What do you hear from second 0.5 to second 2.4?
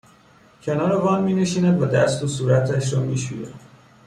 کنار وان مینشیند و دست و